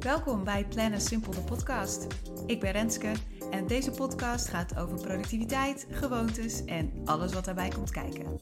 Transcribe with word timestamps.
Welkom 0.00 0.44
bij 0.44 0.66
Plannen 0.66 1.00
Simpel 1.00 1.32
de 1.32 1.40
podcast. 1.40 2.06
Ik 2.46 2.60
ben 2.60 2.72
Renske 2.72 3.12
en 3.50 3.66
deze 3.66 3.90
podcast 3.90 4.48
gaat 4.48 4.76
over 4.76 5.00
productiviteit, 5.00 5.86
gewoontes 5.90 6.64
en 6.64 6.92
alles 7.04 7.32
wat 7.32 7.44
daarbij 7.44 7.68
komt 7.68 7.90
kijken. 7.90 8.40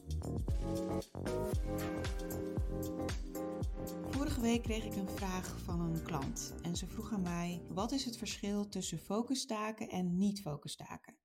Vorige 4.09 4.41
week 4.41 4.63
kreeg 4.63 4.85
ik 4.85 4.95
een 4.95 5.09
vraag 5.09 5.59
van 5.63 5.79
een 5.79 6.03
klant 6.03 6.53
en 6.61 6.75
ze 6.75 6.87
vroeg 6.87 7.13
aan 7.13 7.21
mij: 7.21 7.61
wat 7.69 7.91
is 7.91 8.05
het 8.05 8.17
verschil 8.17 8.67
tussen 8.69 8.99
focustaken 8.99 9.89
en 9.89 10.17
niet-focustaken? 10.17 11.17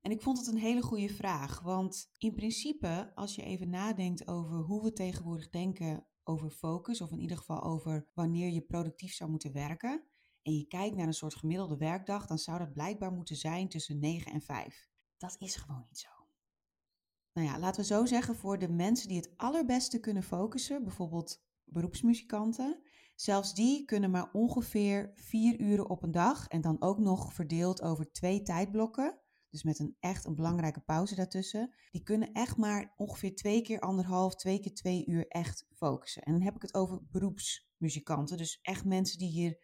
En 0.00 0.10
ik 0.10 0.22
vond 0.22 0.38
het 0.38 0.46
een 0.46 0.58
hele 0.58 0.82
goede 0.82 1.14
vraag, 1.14 1.60
want 1.60 2.10
in 2.18 2.34
principe, 2.34 3.12
als 3.14 3.34
je 3.34 3.42
even 3.42 3.70
nadenkt 3.70 4.28
over 4.28 4.56
hoe 4.56 4.82
we 4.82 4.92
tegenwoordig 4.92 5.50
denken 5.50 6.06
over 6.28 6.50
focus, 6.50 7.00
of 7.00 7.10
in 7.10 7.20
ieder 7.20 7.36
geval 7.36 7.62
over 7.62 8.06
wanneer 8.14 8.50
je 8.50 8.60
productief 8.60 9.14
zou 9.14 9.30
moeten 9.30 9.52
werken, 9.52 10.04
en 10.42 10.52
je 10.52 10.66
kijkt 10.66 10.96
naar 10.96 11.06
een 11.06 11.12
soort 11.14 11.34
gemiddelde 11.34 11.76
werkdag, 11.76 12.26
dan 12.26 12.38
zou 12.38 12.58
dat 12.58 12.72
blijkbaar 12.72 13.12
moeten 13.12 13.36
zijn 13.36 13.68
tussen 13.68 13.98
9 13.98 14.32
en 14.32 14.40
5. 14.40 14.88
Dat 15.16 15.36
is 15.38 15.56
gewoon 15.56 15.84
niet 15.88 15.98
zo. 15.98 16.08
Nou 17.32 17.48
ja, 17.48 17.58
laten 17.58 17.80
we 17.80 17.86
zo 17.86 18.06
zeggen, 18.06 18.36
voor 18.36 18.58
de 18.58 18.68
mensen 18.68 19.08
die 19.08 19.16
het 19.16 19.32
allerbeste 19.36 20.00
kunnen 20.00 20.22
focussen, 20.22 20.84
bijvoorbeeld 20.84 21.44
beroepsmuzikanten, 21.64 22.82
zelfs 23.14 23.54
die 23.54 23.84
kunnen 23.84 24.10
maar 24.10 24.30
ongeveer 24.32 25.12
4 25.14 25.60
uren 25.60 25.90
op 25.90 26.02
een 26.02 26.10
dag 26.10 26.48
en 26.48 26.60
dan 26.60 26.82
ook 26.82 26.98
nog 26.98 27.32
verdeeld 27.32 27.82
over 27.82 28.12
twee 28.12 28.42
tijdblokken 28.42 29.20
dus 29.62 29.78
met 29.78 29.78
een 29.78 29.96
echt 30.00 30.24
een 30.24 30.34
belangrijke 30.34 30.80
pauze 30.80 31.14
daartussen, 31.14 31.74
die 31.90 32.02
kunnen 32.02 32.32
echt 32.32 32.56
maar 32.56 32.92
ongeveer 32.96 33.34
twee 33.34 33.62
keer 33.62 33.80
anderhalf, 33.80 34.34
twee 34.34 34.60
keer 34.60 34.74
twee 34.74 35.06
uur 35.06 35.26
echt 35.28 35.66
focussen. 35.72 36.22
En 36.22 36.32
dan 36.32 36.42
heb 36.42 36.54
ik 36.54 36.62
het 36.62 36.74
over 36.74 37.00
beroepsmuzikanten, 37.10 38.36
dus 38.36 38.58
echt 38.62 38.84
mensen 38.84 39.18
die 39.18 39.30
hier 39.30 39.58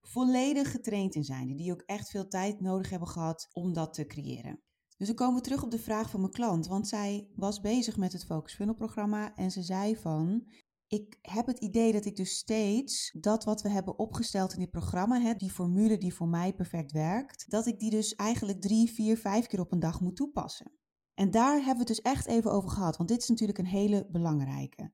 volledig 0.00 0.70
getraind 0.70 1.14
in 1.14 1.24
zijn, 1.24 1.56
die 1.56 1.72
ook 1.72 1.82
echt 1.82 2.10
veel 2.10 2.28
tijd 2.28 2.60
nodig 2.60 2.90
hebben 2.90 3.08
gehad 3.08 3.48
om 3.52 3.72
dat 3.72 3.94
te 3.94 4.06
creëren. 4.06 4.60
Dus 4.96 5.06
dan 5.06 5.16
komen 5.16 5.36
we 5.36 5.42
terug 5.42 5.62
op 5.62 5.70
de 5.70 5.78
vraag 5.78 6.10
van 6.10 6.20
mijn 6.20 6.32
klant, 6.32 6.66
want 6.66 6.88
zij 6.88 7.28
was 7.34 7.60
bezig 7.60 7.96
met 7.96 8.12
het 8.12 8.24
Focus 8.24 8.54
Funnel 8.54 8.74
programma. 8.74 9.34
En 9.34 9.50
ze 9.50 9.62
zei 9.62 9.96
van, 9.96 10.46
ik 10.88 11.18
heb 11.22 11.46
het 11.46 11.58
idee 11.58 11.92
dat 11.92 12.04
ik 12.04 12.16
dus 12.16 12.36
steeds 12.36 13.10
dat 13.20 13.44
wat 13.44 13.62
we 13.62 13.68
hebben 13.68 13.98
opgesteld 13.98 14.52
in 14.52 14.58
dit 14.58 14.70
programma, 14.70 15.20
hè, 15.20 15.34
die 15.34 15.50
formule 15.50 15.98
die 15.98 16.14
voor 16.14 16.28
mij 16.28 16.54
perfect 16.54 16.92
werkt, 16.92 17.50
dat 17.50 17.66
ik 17.66 17.78
die 17.78 17.90
dus 17.90 18.14
eigenlijk 18.14 18.60
drie, 18.60 18.90
vier, 18.90 19.16
vijf 19.16 19.46
keer 19.46 19.60
op 19.60 19.72
een 19.72 19.80
dag 19.80 20.00
moet 20.00 20.16
toepassen. 20.16 20.72
En 21.14 21.30
daar 21.30 21.54
hebben 21.54 21.72
we 21.72 21.78
het 21.78 21.86
dus 21.86 22.00
echt 22.00 22.26
even 22.26 22.52
over 22.52 22.70
gehad, 22.70 22.96
want 22.96 23.08
dit 23.08 23.22
is 23.22 23.28
natuurlijk 23.28 23.58
een 23.58 23.66
hele 23.66 24.08
belangrijke. 24.10 24.92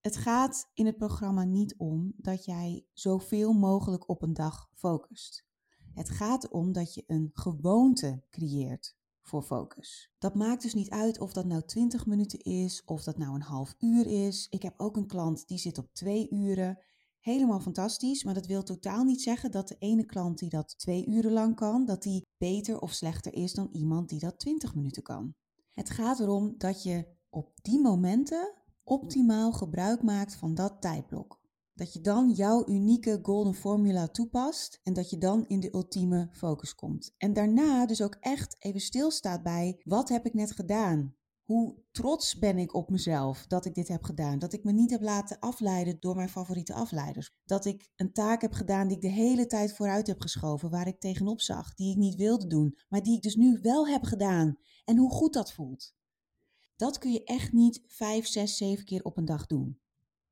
Het 0.00 0.16
gaat 0.16 0.70
in 0.74 0.86
het 0.86 0.96
programma 0.96 1.44
niet 1.44 1.74
om 1.76 2.12
dat 2.16 2.44
jij 2.44 2.86
zoveel 2.92 3.52
mogelijk 3.52 4.08
op 4.08 4.22
een 4.22 4.34
dag 4.34 4.68
focust. 4.74 5.46
Het 5.92 6.10
gaat 6.10 6.44
erom 6.44 6.72
dat 6.72 6.94
je 6.94 7.04
een 7.06 7.30
gewoonte 7.32 8.22
creëert 8.30 8.98
voor 9.30 9.42
focus. 9.42 10.10
Dat 10.18 10.34
maakt 10.34 10.62
dus 10.62 10.74
niet 10.74 10.90
uit 10.90 11.20
of 11.20 11.32
dat 11.32 11.44
nou 11.44 11.62
20 11.62 12.06
minuten 12.06 12.38
is 12.38 12.82
of 12.84 13.02
dat 13.02 13.18
nou 13.18 13.34
een 13.34 13.42
half 13.42 13.74
uur 13.78 14.06
is. 14.06 14.46
Ik 14.50 14.62
heb 14.62 14.74
ook 14.76 14.96
een 14.96 15.06
klant 15.06 15.48
die 15.48 15.58
zit 15.58 15.78
op 15.78 15.92
twee 15.92 16.30
uren. 16.30 16.78
Helemaal 17.20 17.60
fantastisch, 17.60 18.24
maar 18.24 18.34
dat 18.34 18.46
wil 18.46 18.62
totaal 18.62 19.04
niet 19.04 19.22
zeggen 19.22 19.50
dat 19.50 19.68
de 19.68 19.76
ene 19.78 20.04
klant 20.04 20.38
die 20.38 20.48
dat 20.48 20.78
twee 20.78 21.06
uren 21.06 21.32
lang 21.32 21.54
kan, 21.56 21.84
dat 21.84 22.02
die 22.02 22.26
beter 22.38 22.80
of 22.80 22.92
slechter 22.92 23.34
is 23.34 23.52
dan 23.52 23.68
iemand 23.72 24.08
die 24.08 24.18
dat 24.18 24.38
20 24.38 24.74
minuten 24.74 25.02
kan. 25.02 25.34
Het 25.70 25.90
gaat 25.90 26.20
erom 26.20 26.54
dat 26.58 26.82
je 26.82 27.06
op 27.28 27.52
die 27.62 27.80
momenten 27.80 28.54
optimaal 28.84 29.52
gebruik 29.52 30.02
maakt 30.02 30.34
van 30.34 30.54
dat 30.54 30.80
tijdblok. 30.80 31.39
Dat 31.80 31.92
je 31.92 32.00
dan 32.00 32.30
jouw 32.30 32.68
unieke 32.68 33.18
golden 33.22 33.54
formula 33.54 34.08
toepast 34.08 34.80
en 34.82 34.92
dat 34.92 35.10
je 35.10 35.18
dan 35.18 35.46
in 35.46 35.60
de 35.60 35.74
ultieme 35.74 36.28
focus 36.32 36.74
komt. 36.74 37.14
En 37.16 37.32
daarna 37.32 37.86
dus 37.86 38.02
ook 38.02 38.16
echt 38.20 38.56
even 38.58 38.80
stilstaat 38.80 39.42
bij 39.42 39.80
wat 39.84 40.08
heb 40.08 40.26
ik 40.26 40.34
net 40.34 40.52
gedaan? 40.52 41.14
Hoe 41.44 41.74
trots 41.90 42.38
ben 42.38 42.58
ik 42.58 42.74
op 42.74 42.90
mezelf 42.90 43.46
dat 43.46 43.64
ik 43.64 43.74
dit 43.74 43.88
heb 43.88 44.02
gedaan? 44.02 44.38
Dat 44.38 44.52
ik 44.52 44.64
me 44.64 44.72
niet 44.72 44.90
heb 44.90 45.00
laten 45.00 45.38
afleiden 45.38 45.96
door 46.00 46.16
mijn 46.16 46.28
favoriete 46.28 46.74
afleiders. 46.74 47.30
Dat 47.44 47.64
ik 47.64 47.90
een 47.96 48.12
taak 48.12 48.40
heb 48.40 48.52
gedaan 48.52 48.88
die 48.88 48.96
ik 48.96 49.02
de 49.02 49.08
hele 49.08 49.46
tijd 49.46 49.72
vooruit 49.72 50.06
heb 50.06 50.20
geschoven, 50.20 50.70
waar 50.70 50.86
ik 50.86 51.00
tegenop 51.00 51.40
zag, 51.40 51.74
die 51.74 51.90
ik 51.90 51.96
niet 51.96 52.16
wilde 52.16 52.46
doen, 52.46 52.78
maar 52.88 53.02
die 53.02 53.16
ik 53.16 53.22
dus 53.22 53.36
nu 53.36 53.58
wel 53.62 53.88
heb 53.88 54.04
gedaan. 54.04 54.58
En 54.84 54.96
hoe 54.96 55.10
goed 55.10 55.32
dat 55.32 55.52
voelt. 55.52 55.94
Dat 56.76 56.98
kun 56.98 57.12
je 57.12 57.24
echt 57.24 57.52
niet 57.52 57.82
vijf, 57.86 58.26
zes, 58.26 58.56
zeven 58.56 58.84
keer 58.84 59.02
op 59.02 59.16
een 59.16 59.24
dag 59.24 59.46
doen. 59.46 59.80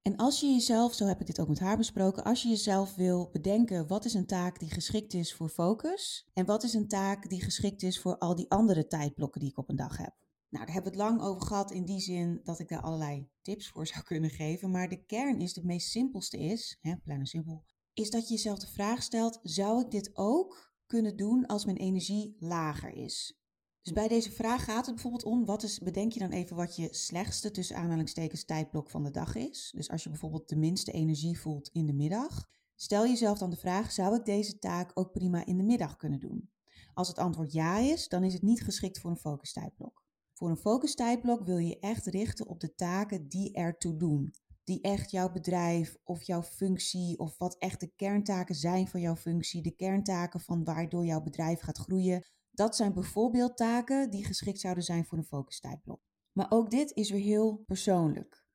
En 0.08 0.16
als 0.16 0.41
je 0.41 0.46
jezelf, 0.46 0.94
zo 0.94 1.06
heb 1.06 1.20
ik 1.20 1.26
dit 1.26 1.41
ook 1.41 1.48
met 1.48 1.58
haar 1.58 1.76
besproken, 1.76 2.24
als 2.24 2.42
je 2.42 2.48
jezelf 2.48 2.94
wil 2.94 3.28
bedenken 3.32 3.86
wat 3.86 4.04
is 4.04 4.14
een 4.14 4.26
taak 4.26 4.58
die 4.58 4.70
geschikt 4.70 5.14
is 5.14 5.34
voor 5.34 5.48
focus 5.48 6.28
en 6.32 6.44
wat 6.46 6.62
is 6.62 6.74
een 6.74 6.88
taak 6.88 7.28
die 7.28 7.42
geschikt 7.42 7.82
is 7.82 8.00
voor 8.00 8.18
al 8.18 8.34
die 8.34 8.50
andere 8.50 8.86
tijdblokken 8.86 9.41
die 9.41 9.50
ik 9.50 9.58
op 9.58 9.68
een 9.68 9.76
dag 9.76 9.97
heb. 9.97 10.14
Nou, 10.48 10.64
daar 10.64 10.74
hebben 10.74 10.92
we 10.92 10.98
het 10.98 11.08
lang 11.08 11.22
over 11.22 11.42
gehad 11.42 11.70
in 11.70 11.84
die 11.84 12.00
zin 12.00 12.41
dat 12.42 12.58
ik 12.58 12.68
daar 12.68 12.80
allerlei 12.80 13.30
tips 13.42 13.68
voor 13.68 13.86
zou 13.86 14.04
kunnen 14.04 14.30
geven. 14.30 14.70
Maar 14.70 14.88
de 14.88 15.04
kern 15.04 15.41
is, 15.41 15.52
de 15.52 15.64
meest 15.64 15.91
simpelste 15.91 16.38
is, 16.38 16.78
hè, 16.80 16.97
plannen 16.97 17.26
simpel, 17.26 17.64
is 17.92 18.10
dat 18.10 18.28
je 18.28 18.34
jezelf 18.34 18.58
de 18.58 18.66
vraag 18.66 19.02
stelt, 19.02 19.38
zou 19.42 19.80
ik 19.80 19.91
dit 19.91 20.10
ook 20.12 20.74
kunnen 20.86 21.16
doen 21.16 21.47
als 21.47 21.64
mijn 21.64 21.76
energie 21.76 22.36
lager 22.38 22.91
is? 22.92 23.38
Dus 23.83 23.93
bij 23.93 24.09
deze 24.09 24.31
vraag 24.31 24.65
gaat 24.65 24.87
het 24.87 24.94
bijvoorbeeld 24.94 25.25
om, 25.25 25.44
wat 25.44 25.62
is, 25.62 25.78
bedenk 25.78 26.12
je 26.12 26.19
dan 26.19 26.31
even 26.31 26.56
wat 26.56 26.77
je 26.77 26.89
slechtste 26.91 27.50
tussen 27.50 27.77
aanhalingstekens 27.77 28.44
tijdblok 28.44 28.91
van 28.91 29.05
de 29.05 29.11
dag 29.11 29.34
is. 29.34 29.72
Dus 29.75 29.91
als 29.91 30.03
je 30.03 30.09
bijvoorbeeld 30.09 30.49
de 30.49 30.56
minste 30.56 30.93
energie 30.93 31.41
voelt 31.41 31.71
in 31.72 31.87
de 31.87 31.93
middag, 31.94 32.49
stel 32.75 33.06
jezelf 33.06 33.39
dan 33.39 33.50
de 33.50 33.56
vraag, 33.56 33.93
zou 33.93 34.16
ik 34.16 34.25
deze 34.25 34.59
taak 34.59 34.91
ook 34.94 35.12
prima 35.12 35.47
in 35.47 35.56
de 35.56 35.62
middag 35.62 35.97
kunnen 35.97 36.21
doen? 36.21 36.50
Als 36.94 37.09
het 37.09 37.19
antwoord 37.19 37.53
ja 37.53 37.78
is, 37.78 38.09
dan 38.09 38.25
is 38.25 38.33
het 38.33 38.43
niet 38.43 38.62
geschikt 38.62 38.99
voor 38.99 39.11
een 39.11 39.16
focustijdblok. 39.16 40.05
Voor 40.33 40.50
een 40.50 40.56
focustijdblok 40.56 41.45
wil 41.45 41.59
je 41.59 41.78
echt 41.78 42.06
richten 42.06 42.47
op 42.47 42.60
de 42.60 42.75
taken 42.75 43.28
die 43.28 43.53
ertoe 43.53 43.97
doen. 43.97 44.34
Die 44.65 44.81
echt 44.81 45.10
jouw 45.10 45.31
bedrijf 45.31 45.97
of 46.05 46.22
jouw 46.22 46.43
functie 46.43 47.19
of 47.19 47.39
wat 47.39 47.56
echt 47.59 47.81
de 47.81 47.93
kerntaken 47.97 48.55
zijn 48.55 48.89
van 48.89 49.00
jouw 49.00 49.16
functie, 49.16 49.62
de 49.62 49.75
kerntaken 49.75 50.41
van 50.41 50.65
waardoor 50.65 51.05
jouw 51.05 51.22
bedrijf 51.22 51.60
gaat 51.60 51.78
groeien, 51.78 52.25
dat 52.58 52.76
zijn 52.76 52.94
bijvoorbeeld 52.94 53.56
taken 53.56 54.10
die 54.10 54.24
geschikt 54.24 54.60
zouden 54.60 54.84
zijn 54.84 55.04
voor 55.04 55.19
een 55.19 55.24
focustijdblok. 55.24 56.00
Maar 56.32 56.50
ook 56.50 56.70
dit 56.70 56.92
is 56.92 57.10
weer 57.10 57.20
heel 57.20 57.62
persoonlijk. 57.66 58.46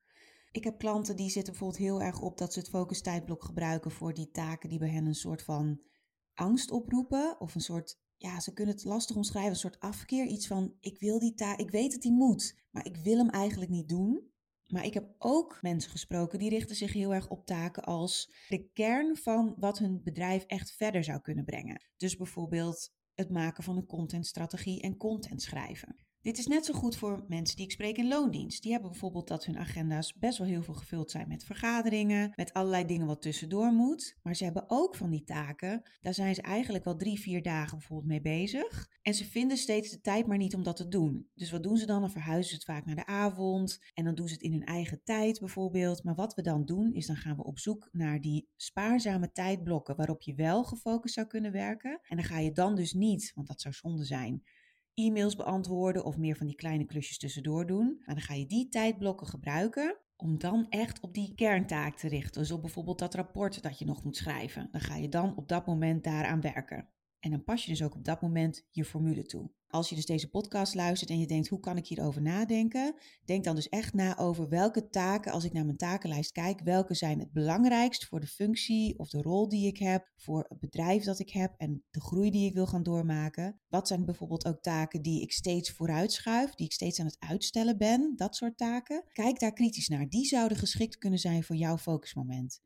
Ik 0.51 0.63
heb 0.63 0.77
klanten 0.77 1.15
die 1.15 1.29
zitten 1.29 1.53
bijvoorbeeld 1.53 1.81
heel 1.81 2.01
erg 2.01 2.21
op 2.21 2.37
dat 2.37 2.53
ze 2.53 2.59
het 2.59 2.69
focustijdblok 2.69 3.43
gebruiken 3.43 3.91
voor 3.91 4.13
die 4.13 4.31
taken 4.31 4.69
die 4.69 4.79
bij 4.79 4.89
hen 4.89 5.05
een 5.05 5.15
soort 5.15 5.43
van 5.43 5.81
angst 6.33 6.71
oproepen. 6.71 7.39
Of 7.39 7.55
een 7.55 7.61
soort, 7.61 7.99
ja, 8.15 8.39
ze 8.39 8.53
kunnen 8.53 8.75
het 8.75 8.83
lastig 8.83 9.15
omschrijven, 9.15 9.51
een 9.51 9.57
soort 9.57 9.79
afkeer. 9.79 10.25
Iets 10.25 10.47
van, 10.47 10.73
ik 10.79 10.99
wil 10.99 11.19
die 11.19 11.33
taak, 11.33 11.59
ik 11.59 11.71
weet 11.71 11.91
dat 11.91 12.01
die 12.01 12.13
moet, 12.13 12.63
maar 12.69 12.85
ik 12.85 12.95
wil 12.95 13.17
hem 13.17 13.29
eigenlijk 13.29 13.71
niet 13.71 13.89
doen. 13.89 14.31
Maar 14.67 14.85
ik 14.85 14.93
heb 14.93 15.15
ook 15.17 15.57
mensen 15.61 15.91
gesproken 15.91 16.39
die 16.39 16.49
richten 16.49 16.75
zich 16.75 16.93
heel 16.93 17.13
erg 17.13 17.29
op 17.29 17.45
taken 17.45 17.83
als 17.83 18.33
de 18.47 18.69
kern 18.73 19.17
van 19.17 19.55
wat 19.57 19.77
hun 19.77 20.03
bedrijf 20.03 20.43
echt 20.43 20.71
verder 20.71 21.03
zou 21.03 21.21
kunnen 21.21 21.45
brengen. 21.45 21.83
Dus 21.97 22.17
bijvoorbeeld 22.17 22.91
het 23.15 23.29
maken 23.29 23.63
van 23.63 23.77
een 23.77 23.85
contentstrategie 23.85 24.81
en 24.81 24.97
content 24.97 25.41
schrijven. 25.41 25.95
Dit 26.23 26.37
is 26.37 26.47
net 26.47 26.65
zo 26.65 26.73
goed 26.73 26.95
voor 26.95 27.25
mensen 27.27 27.55
die 27.55 27.65
ik 27.65 27.71
spreek 27.71 27.97
in 27.97 28.07
loondienst. 28.07 28.61
Die 28.61 28.71
hebben 28.71 28.89
bijvoorbeeld 28.89 29.27
dat 29.27 29.45
hun 29.45 29.57
agenda's 29.57 30.13
best 30.13 30.37
wel 30.37 30.47
heel 30.47 30.63
veel 30.63 30.73
gevuld 30.73 31.11
zijn 31.11 31.27
met 31.27 31.43
vergaderingen, 31.43 32.31
met 32.35 32.53
allerlei 32.53 32.85
dingen 32.85 33.07
wat 33.07 33.21
tussendoor 33.21 33.71
moet. 33.71 34.17
Maar 34.21 34.35
ze 34.35 34.43
hebben 34.43 34.63
ook 34.67 34.95
van 34.95 35.09
die 35.09 35.23
taken, 35.23 35.81
daar 36.01 36.13
zijn 36.13 36.35
ze 36.35 36.41
eigenlijk 36.41 36.83
wel 36.83 36.95
drie, 36.95 37.19
vier 37.19 37.41
dagen 37.41 37.77
bijvoorbeeld 37.77 38.09
mee 38.09 38.21
bezig. 38.21 38.89
En 39.01 39.13
ze 39.13 39.25
vinden 39.25 39.57
steeds 39.57 39.89
de 39.89 40.01
tijd 40.01 40.27
maar 40.27 40.37
niet 40.37 40.55
om 40.55 40.63
dat 40.63 40.75
te 40.75 40.87
doen. 40.87 41.29
Dus 41.33 41.51
wat 41.51 41.63
doen 41.63 41.77
ze 41.77 41.85
dan? 41.85 42.01
Dan 42.01 42.11
verhuizen 42.11 42.49
ze 42.49 42.55
het 42.55 42.65
vaak 42.65 42.85
naar 42.85 42.95
de 42.95 43.05
avond 43.05 43.79
en 43.93 44.03
dan 44.03 44.15
doen 44.15 44.27
ze 44.27 44.33
het 44.33 44.43
in 44.43 44.51
hun 44.51 44.65
eigen 44.65 45.01
tijd 45.03 45.39
bijvoorbeeld. 45.39 46.03
Maar 46.03 46.15
wat 46.15 46.33
we 46.33 46.41
dan 46.41 46.65
doen, 46.65 46.93
is 46.93 47.05
dan 47.05 47.15
gaan 47.15 47.35
we 47.35 47.43
op 47.43 47.59
zoek 47.59 47.89
naar 47.91 48.21
die 48.21 48.49
spaarzame 48.55 49.31
tijdblokken 49.31 49.95
waarop 49.95 50.21
je 50.21 50.35
wel 50.35 50.63
gefocust 50.63 51.13
zou 51.13 51.27
kunnen 51.27 51.51
werken. 51.51 51.99
En 52.07 52.15
dan 52.15 52.25
ga 52.25 52.39
je 52.39 52.51
dan 52.51 52.75
dus 52.75 52.93
niet, 52.93 53.31
want 53.35 53.47
dat 53.47 53.61
zou 53.61 53.73
zonde 53.73 54.05
zijn 54.05 54.43
e-mails 54.93 55.35
beantwoorden 55.35 56.05
of 56.05 56.17
meer 56.17 56.35
van 56.35 56.47
die 56.47 56.55
kleine 56.55 56.85
klusjes 56.85 57.17
tussendoor 57.17 57.65
doen. 57.67 58.01
Maar 58.05 58.15
dan 58.15 58.23
ga 58.23 58.33
je 58.33 58.45
die 58.45 58.69
tijdblokken 58.69 59.27
gebruiken 59.27 59.97
om 60.15 60.39
dan 60.39 60.65
echt 60.69 60.99
op 60.99 61.13
die 61.13 61.35
kerntaak 61.35 61.97
te 61.97 62.07
richten. 62.07 62.41
Dus 62.41 62.51
op 62.51 62.61
bijvoorbeeld 62.61 62.99
dat 62.99 63.13
rapport 63.13 63.61
dat 63.61 63.79
je 63.79 63.85
nog 63.85 64.03
moet 64.03 64.17
schrijven. 64.17 64.69
Dan 64.71 64.81
ga 64.81 64.95
je 64.95 65.09
dan 65.09 65.35
op 65.35 65.47
dat 65.47 65.65
moment 65.65 66.03
daaraan 66.03 66.41
werken. 66.41 66.89
En 67.23 67.31
dan 67.31 67.43
pas 67.43 67.65
je 67.65 67.71
dus 67.71 67.83
ook 67.83 67.95
op 67.95 68.05
dat 68.05 68.21
moment 68.21 68.65
je 68.69 68.85
formule 68.85 69.25
toe. 69.25 69.51
Als 69.67 69.89
je 69.89 69.95
dus 69.95 70.05
deze 70.05 70.29
podcast 70.29 70.75
luistert 70.75 71.09
en 71.09 71.19
je 71.19 71.27
denkt, 71.27 71.47
hoe 71.47 71.59
kan 71.59 71.77
ik 71.77 71.87
hierover 71.87 72.21
nadenken? 72.21 72.95
Denk 73.25 73.43
dan 73.43 73.55
dus 73.55 73.69
echt 73.69 73.93
na 73.93 74.17
over 74.17 74.49
welke 74.49 74.89
taken, 74.89 75.31
als 75.31 75.43
ik 75.43 75.53
naar 75.53 75.65
mijn 75.65 75.77
takenlijst 75.77 76.31
kijk, 76.31 76.61
welke 76.61 76.93
zijn 76.93 77.19
het 77.19 77.31
belangrijkst 77.31 78.05
voor 78.05 78.19
de 78.19 78.27
functie 78.27 78.99
of 78.99 79.09
de 79.09 79.21
rol 79.21 79.49
die 79.49 79.67
ik 79.67 79.77
heb, 79.77 80.11
voor 80.15 80.45
het 80.49 80.59
bedrijf 80.59 81.03
dat 81.03 81.19
ik 81.19 81.29
heb 81.29 81.53
en 81.57 81.83
de 81.91 82.01
groei 82.01 82.31
die 82.31 82.47
ik 82.47 82.53
wil 82.53 82.67
gaan 82.67 82.83
doormaken. 82.83 83.59
Wat 83.67 83.87
zijn 83.87 84.05
bijvoorbeeld 84.05 84.45
ook 84.45 84.61
taken 84.61 85.01
die 85.01 85.21
ik 85.21 85.31
steeds 85.31 85.71
vooruitschuif, 85.71 86.53
die 86.53 86.65
ik 86.65 86.73
steeds 86.73 86.99
aan 86.99 87.05
het 87.05 87.19
uitstellen 87.19 87.77
ben, 87.77 88.13
dat 88.15 88.35
soort 88.35 88.57
taken. 88.57 89.03
Kijk 89.13 89.39
daar 89.39 89.53
kritisch 89.53 89.87
naar. 89.87 90.09
Die 90.09 90.25
zouden 90.25 90.57
geschikt 90.57 90.97
kunnen 90.97 91.19
zijn 91.19 91.43
voor 91.43 91.55
jouw 91.55 91.77
focusmoment. 91.77 92.61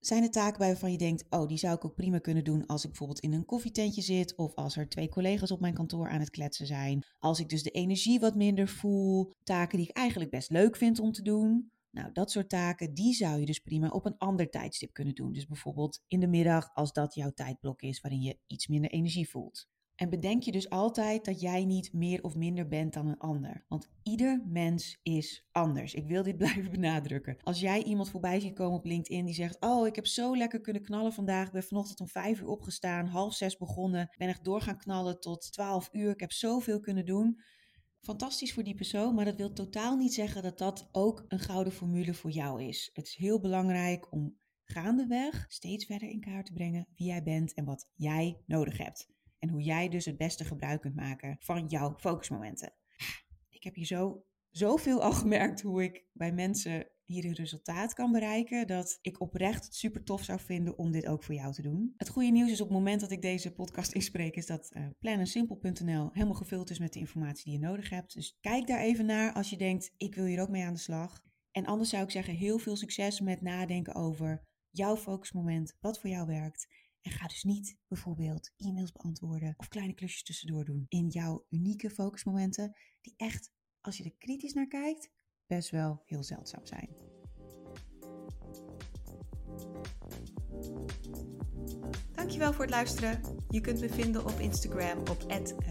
Zijn 0.00 0.22
er 0.22 0.30
taken 0.30 0.60
waarvan 0.60 0.92
je 0.92 0.98
denkt, 0.98 1.24
oh, 1.30 1.48
die 1.48 1.58
zou 1.58 1.74
ik 1.74 1.84
ook 1.84 1.94
prima 1.94 2.18
kunnen 2.18 2.44
doen 2.44 2.66
als 2.66 2.82
ik 2.82 2.88
bijvoorbeeld 2.88 3.20
in 3.20 3.32
een 3.32 3.44
koffietentje 3.44 4.02
zit 4.02 4.36
of 4.36 4.54
als 4.54 4.76
er 4.76 4.88
twee 4.88 5.08
collega's 5.08 5.50
op 5.50 5.60
mijn 5.60 5.74
kantoor 5.74 6.08
aan 6.08 6.20
het 6.20 6.30
kletsen 6.30 6.66
zijn. 6.66 7.04
Als 7.18 7.40
ik 7.40 7.48
dus 7.48 7.62
de 7.62 7.70
energie 7.70 8.20
wat 8.20 8.34
minder 8.34 8.68
voel, 8.68 9.32
taken 9.42 9.78
die 9.78 9.88
ik 9.88 9.96
eigenlijk 9.96 10.30
best 10.30 10.50
leuk 10.50 10.76
vind 10.76 10.98
om 10.98 11.12
te 11.12 11.22
doen. 11.22 11.70
Nou, 11.90 12.12
dat 12.12 12.30
soort 12.30 12.48
taken, 12.48 12.94
die 12.94 13.14
zou 13.14 13.40
je 13.40 13.46
dus 13.46 13.58
prima 13.58 13.88
op 13.88 14.06
een 14.06 14.18
ander 14.18 14.50
tijdstip 14.50 14.92
kunnen 14.92 15.14
doen. 15.14 15.32
Dus 15.32 15.46
bijvoorbeeld 15.46 16.02
in 16.06 16.20
de 16.20 16.26
middag, 16.26 16.74
als 16.74 16.92
dat 16.92 17.14
jouw 17.14 17.30
tijdblok 17.30 17.82
is 17.82 18.00
waarin 18.00 18.22
je 18.22 18.38
iets 18.46 18.66
minder 18.66 18.90
energie 18.90 19.28
voelt. 19.28 19.68
En 19.96 20.10
bedenk 20.10 20.42
je 20.42 20.52
dus 20.52 20.70
altijd 20.70 21.24
dat 21.24 21.40
jij 21.40 21.64
niet 21.64 21.92
meer 21.92 22.22
of 22.22 22.34
minder 22.34 22.68
bent 22.68 22.92
dan 22.92 23.06
een 23.06 23.18
ander. 23.18 23.64
Want 23.68 23.88
ieder 24.02 24.42
mens 24.46 24.98
is 25.02 25.46
anders. 25.52 25.94
Ik 25.94 26.06
wil 26.06 26.22
dit 26.22 26.36
blijven 26.42 26.70
benadrukken. 26.70 27.36
Als 27.42 27.60
jij 27.60 27.82
iemand 27.82 28.10
voorbij 28.10 28.40
ziet 28.40 28.54
komen 28.54 28.78
op 28.78 28.84
LinkedIn 28.84 29.24
die 29.24 29.34
zegt: 29.34 29.60
Oh, 29.60 29.86
ik 29.86 29.94
heb 29.94 30.06
zo 30.06 30.36
lekker 30.36 30.60
kunnen 30.60 30.82
knallen 30.82 31.12
vandaag. 31.12 31.46
Ik 31.46 31.52
ben 31.52 31.62
vanochtend 31.62 32.00
om 32.00 32.08
vijf 32.08 32.40
uur 32.40 32.48
opgestaan, 32.48 33.06
half 33.06 33.34
zes 33.34 33.56
begonnen. 33.56 34.14
Ben 34.18 34.28
echt 34.28 34.44
door 34.44 34.60
gaan 34.60 34.78
knallen 34.78 35.20
tot 35.20 35.52
twaalf 35.52 35.88
uur. 35.92 36.10
Ik 36.10 36.20
heb 36.20 36.32
zoveel 36.32 36.80
kunnen 36.80 37.06
doen. 37.06 37.40
Fantastisch 38.00 38.52
voor 38.52 38.62
die 38.62 38.74
persoon, 38.74 39.14
maar 39.14 39.24
dat 39.24 39.36
wil 39.36 39.52
totaal 39.52 39.96
niet 39.96 40.14
zeggen 40.14 40.42
dat 40.42 40.58
dat 40.58 40.88
ook 40.92 41.24
een 41.28 41.38
gouden 41.38 41.72
formule 41.72 42.14
voor 42.14 42.30
jou 42.30 42.62
is. 42.62 42.90
Het 42.92 43.06
is 43.06 43.14
heel 43.14 43.40
belangrijk 43.40 44.12
om 44.12 44.36
gaandeweg 44.64 45.44
steeds 45.48 45.84
verder 45.84 46.08
in 46.08 46.20
kaart 46.20 46.46
te 46.46 46.52
brengen 46.52 46.86
wie 46.96 47.06
jij 47.06 47.22
bent 47.22 47.54
en 47.54 47.64
wat 47.64 47.88
jij 47.94 48.40
nodig 48.46 48.78
hebt. 48.78 49.08
En 49.46 49.52
hoe 49.52 49.62
jij 49.62 49.88
dus 49.88 50.04
het 50.04 50.16
beste 50.16 50.44
gebruik 50.44 50.80
kunt 50.80 50.94
maken 50.94 51.36
van 51.40 51.66
jouw 51.66 51.94
focusmomenten. 51.96 52.72
Ik 53.48 53.64
heb 53.64 53.74
hier 53.74 53.86
zo 53.86 54.24
zoveel 54.50 55.02
al 55.02 55.12
gemerkt 55.22 55.62
hoe 55.62 55.82
ik 55.82 56.04
bij 56.12 56.32
mensen 56.32 56.86
hier 57.04 57.24
een 57.24 57.34
resultaat 57.34 57.94
kan 57.94 58.12
bereiken, 58.12 58.66
dat 58.66 58.98
ik 59.00 59.20
oprecht 59.20 59.74
super 59.74 60.04
tof 60.04 60.24
zou 60.24 60.40
vinden 60.40 60.78
om 60.78 60.92
dit 60.92 61.06
ook 61.06 61.22
voor 61.22 61.34
jou 61.34 61.52
te 61.52 61.62
doen. 61.62 61.94
Het 61.96 62.08
goede 62.08 62.30
nieuws 62.30 62.50
is 62.50 62.60
op 62.60 62.68
het 62.68 62.76
moment 62.76 63.00
dat 63.00 63.10
ik 63.10 63.22
deze 63.22 63.52
podcast 63.52 63.92
inspreek, 63.92 64.36
is 64.36 64.46
dat 64.46 64.70
uh, 64.72 64.84
eh, 64.84 64.90
planensimpel.nl 64.98 66.10
helemaal 66.12 66.34
gevuld 66.34 66.70
is 66.70 66.78
met 66.78 66.92
de 66.92 66.98
informatie 66.98 67.44
die 67.44 67.60
je 67.60 67.66
nodig 67.66 67.90
hebt. 67.90 68.14
Dus 68.14 68.38
kijk 68.40 68.66
daar 68.66 68.80
even 68.80 69.06
naar 69.06 69.32
als 69.32 69.50
je 69.50 69.56
denkt, 69.56 69.92
ik 69.96 70.14
wil 70.14 70.24
hier 70.24 70.40
ook 70.40 70.48
mee 70.48 70.64
aan 70.64 70.74
de 70.74 70.78
slag. 70.78 71.22
En 71.50 71.66
anders 71.66 71.90
zou 71.90 72.02
ik 72.02 72.10
zeggen, 72.10 72.34
heel 72.34 72.58
veel 72.58 72.76
succes 72.76 73.20
met 73.20 73.40
nadenken 73.40 73.94
over 73.94 74.44
jouw 74.70 74.96
focusmoment, 74.96 75.76
wat 75.80 76.00
voor 76.00 76.10
jou 76.10 76.26
werkt. 76.26 76.66
En 77.06 77.12
ga 77.12 77.26
dus 77.26 77.42
niet 77.42 77.76
bijvoorbeeld 77.88 78.52
e-mails 78.56 78.92
beantwoorden 78.92 79.54
of 79.56 79.68
kleine 79.68 79.94
klusjes 79.94 80.22
tussendoor 80.22 80.64
doen 80.64 80.86
in 80.88 81.08
jouw 81.08 81.46
unieke 81.48 81.90
focusmomenten, 81.90 82.76
die 83.00 83.14
echt, 83.16 83.52
als 83.80 83.96
je 83.96 84.04
er 84.04 84.14
kritisch 84.18 84.52
naar 84.52 84.66
kijkt, 84.66 85.10
best 85.46 85.70
wel 85.70 86.02
heel 86.04 86.22
zeldzaam 86.22 86.66
zijn. 86.66 86.88
Dankjewel 92.12 92.52
voor 92.52 92.64
het 92.64 92.74
luisteren. 92.74 93.20
Je 93.48 93.60
kunt 93.60 93.80
me 93.80 93.88
vinden 93.88 94.24
op 94.24 94.38
Instagram 94.38 94.98
op 94.98 95.24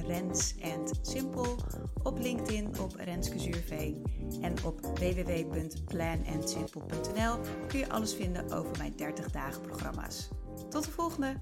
@rens_simpel, 0.08 1.58
op 2.04 2.20
LinkedIn 2.20 2.80
op 2.80 2.96
Renske 2.96 3.40
Zuurveen 3.40 4.04
en 4.42 4.64
op 4.64 4.81
www.planandsimple.nl 4.81 7.40
kun 7.68 7.80
je 7.80 7.90
alles 7.90 8.14
vinden 8.14 8.52
over 8.52 8.78
mijn 8.78 8.96
30 8.96 9.31
dagen 9.31 9.62
programma's. 9.62 10.30
Tot 10.70 10.84
de 10.84 10.92
volgende! 10.92 11.42